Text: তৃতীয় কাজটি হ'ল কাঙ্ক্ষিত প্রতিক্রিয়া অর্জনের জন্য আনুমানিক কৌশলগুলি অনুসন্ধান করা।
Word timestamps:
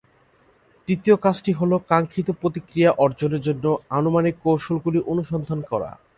তৃতীয় 0.87 1.15
কাজটি 1.17 1.51
হ'ল 1.51 1.71
কাঙ্ক্ষিত 1.89 2.27
প্রতিক্রিয়া 2.41 2.91
অর্জনের 2.97 3.41
জন্য 3.41 3.65
আনুমানিক 3.89 4.35
কৌশলগুলি 4.43 4.99
অনুসন্ধান 5.05 5.59
করা। 5.71 5.89